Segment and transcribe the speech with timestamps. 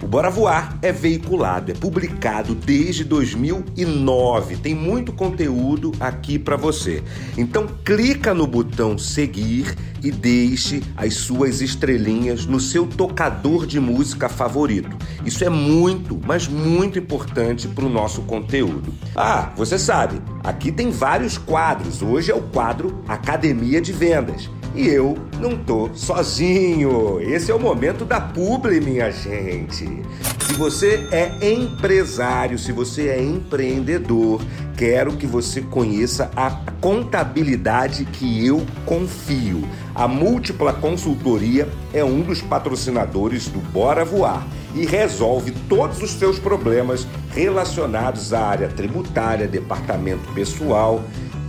[0.00, 4.56] O Bora Voar é veiculado, é publicado desde 2009.
[4.58, 7.02] Tem muito conteúdo aqui para você.
[7.36, 14.28] Então clica no botão seguir e deixe as suas estrelinhas no seu tocador de música
[14.28, 14.96] favorito.
[15.24, 18.94] Isso é muito, mas muito importante para o nosso conteúdo.
[19.16, 22.02] Ah, você sabe, aqui tem vários quadros.
[22.02, 24.48] Hoje é o quadro Academia de Vendas.
[24.78, 27.20] E eu não tô sozinho.
[27.20, 30.04] Esse é o momento da publi, minha gente.
[30.46, 34.40] Se você é empresário, se você é empreendedor,
[34.76, 39.68] quero que você conheça a contabilidade que eu confio.
[39.96, 46.38] A Múltipla Consultoria é um dos patrocinadores do Bora Voar e resolve todos os seus
[46.38, 51.02] problemas relacionados à área tributária, departamento pessoal.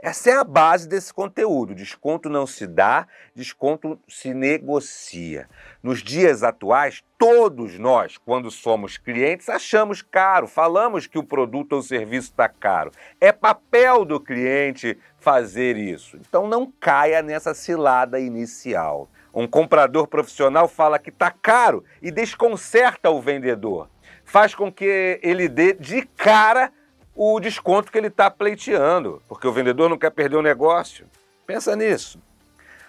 [0.00, 1.74] Essa é a base desse conteúdo.
[1.74, 5.48] Desconto não se dá, desconto se negocia.
[5.82, 11.82] Nos dias atuais, todos nós, quando somos clientes, achamos caro, falamos que o produto ou
[11.82, 12.92] serviço está caro.
[13.20, 16.16] É papel do cliente fazer isso.
[16.16, 19.08] Então não caia nessa cilada inicial.
[19.34, 23.88] Um comprador profissional fala que está caro e desconcerta o vendedor
[24.28, 26.70] faz com que ele dê de cara
[27.14, 31.06] o desconto que ele está pleiteando, porque o vendedor não quer perder o negócio.
[31.46, 32.20] Pensa nisso.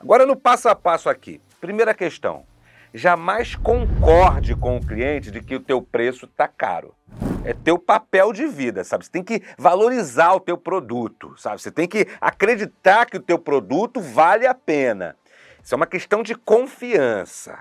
[0.00, 1.40] Agora, no passo a passo aqui.
[1.60, 2.46] Primeira questão.
[2.94, 6.94] Jamais concorde com o cliente de que o teu preço está caro.
[7.44, 9.04] É teu papel de vida, sabe?
[9.04, 11.60] Você tem que valorizar o teu produto, sabe?
[11.60, 15.16] Você tem que acreditar que o teu produto vale a pena.
[15.62, 17.58] Isso é uma questão de confiança.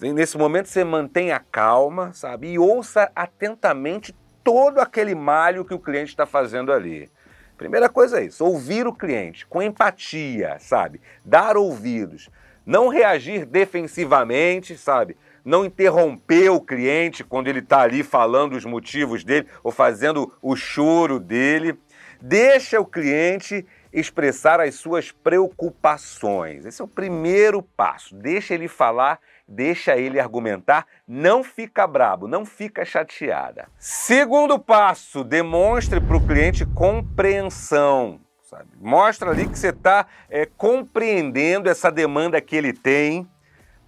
[0.00, 2.52] Nesse momento você mantém a calma, sabe?
[2.52, 7.10] E ouça atentamente todo aquele malho que o cliente está fazendo ali.
[7.56, 11.00] Primeira coisa é isso, ouvir o cliente com empatia, sabe?
[11.24, 12.28] Dar ouvidos.
[12.64, 15.16] Não reagir defensivamente, sabe?
[15.44, 20.56] Não interromper o cliente quando ele está ali falando os motivos dele ou fazendo o
[20.56, 21.78] choro dele.
[22.20, 26.64] Deixa o cliente expressar as suas preocupações.
[26.64, 28.14] Esse é o primeiro passo.
[28.14, 29.20] Deixa ele falar
[29.52, 33.68] deixa ele argumentar, não fica brabo, não fica chateada.
[33.78, 38.20] Segundo passo, demonstre para o cliente compreensão.
[38.42, 38.70] Sabe?
[38.80, 43.28] Mostra ali que você está é, compreendendo essa demanda que ele tem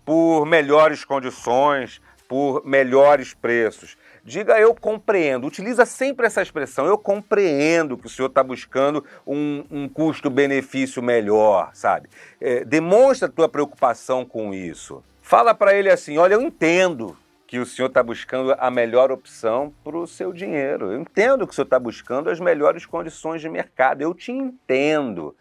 [0.04, 3.96] por melhores condições, por melhores preços.
[4.22, 5.46] Diga eu compreendo.
[5.46, 6.86] Utiliza sempre essa expressão.
[6.86, 12.08] Eu compreendo que o senhor está buscando um, um custo-benefício melhor, sabe?
[12.40, 15.02] É, demonstra a tua preocupação com isso.
[15.36, 19.74] Fala para ele assim: olha, eu entendo que o senhor está buscando a melhor opção
[19.82, 20.92] para o seu dinheiro.
[20.92, 24.00] Eu entendo que o senhor está buscando as melhores condições de mercado.
[24.00, 25.34] Eu te entendo.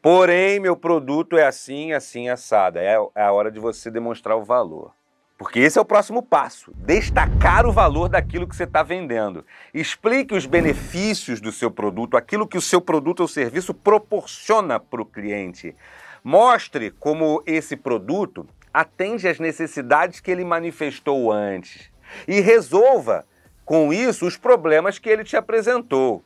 [0.00, 2.78] Porém, meu produto é assim, assim, assado.
[2.78, 4.92] É, é a hora de você demonstrar o valor.
[5.36, 9.44] Porque esse é o próximo passo: destacar o valor daquilo que você está vendendo.
[9.74, 15.02] Explique os benefícios do seu produto, aquilo que o seu produto ou serviço proporciona para
[15.02, 15.74] o cliente.
[16.22, 21.90] Mostre como esse produto atende às necessidades que ele manifestou antes
[22.26, 23.26] e resolva
[23.64, 26.24] com isso os problemas que ele te apresentou.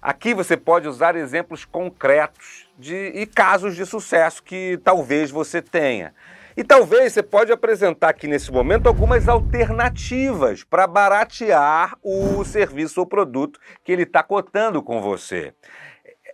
[0.00, 6.14] Aqui você pode usar exemplos concretos de, e casos de sucesso que talvez você tenha.
[6.56, 13.06] E talvez você pode apresentar aqui nesse momento algumas alternativas para baratear o serviço ou
[13.06, 15.52] produto que ele está cotando com você.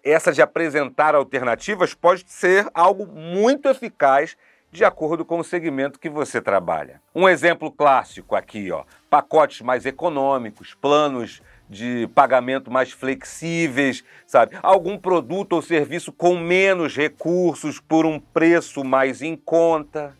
[0.03, 4.37] Essa de apresentar alternativas pode ser algo muito eficaz
[4.71, 7.01] de acordo com o segmento que você trabalha.
[7.15, 14.57] Um exemplo clássico aqui, ó, pacotes mais econômicos, planos de pagamento mais flexíveis, sabe?
[14.63, 20.17] Algum produto ou serviço com menos recursos por um preço mais em conta.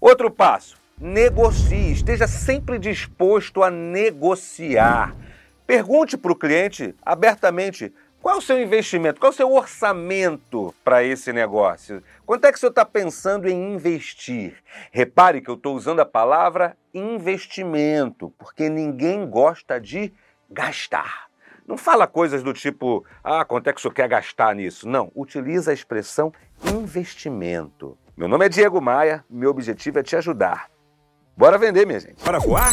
[0.00, 5.14] Outro passo: negocie, esteja sempre disposto a negociar.
[5.66, 9.18] Pergunte para o cliente abertamente qual é o seu investimento?
[9.18, 12.02] Qual é o seu orçamento para esse negócio?
[12.26, 14.56] Quanto é que o senhor está pensando em investir?
[14.92, 20.12] Repare que eu estou usando a palavra investimento, porque ninguém gosta de
[20.50, 21.28] gastar.
[21.66, 24.88] Não fala coisas do tipo, ah, quanto é que o senhor quer gastar nisso?
[24.88, 26.32] Não, utiliza a expressão
[26.64, 27.96] investimento.
[28.16, 30.68] Meu nome é Diego Maia, meu objetivo é te ajudar.
[31.36, 32.22] Bora vender, minha gente.
[32.22, 32.72] Para voar?